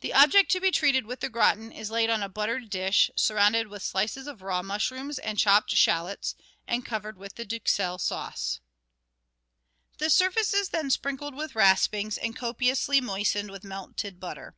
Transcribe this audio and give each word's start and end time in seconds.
The 0.00 0.14
object 0.14 0.50
to 0.52 0.60
be 0.62 0.70
treated 0.70 1.04
with 1.04 1.20
the 1.20 1.28
gratin 1.28 1.72
is 1.72 1.90
laid 1.90 2.08
on 2.08 2.22
a 2.22 2.28
buttered 2.30 2.70
dish, 2.70 3.10
surrounded 3.16 3.66
with 3.68 3.82
slices 3.82 4.26
of 4.26 4.40
raw 4.40 4.62
mushrooms 4.62 5.18
and 5.18 5.38
chopped 5.38 5.72
shallots, 5.72 6.34
and 6.66 6.86
covered 6.86 7.18
with 7.18 7.34
duxelle 7.34 7.98
sauce. 7.98 8.60
The. 9.98 10.08
surface 10.08 10.54
is 10.54 10.70
then 10.70 10.88
sprinkled 10.90 11.34
with 11.34 11.54
raspings, 11.54 12.16
and 12.16 12.34
copiously 12.34 13.02
moistened 13.02 13.50
with 13.50 13.62
melted 13.62 14.18
butter. 14.18 14.56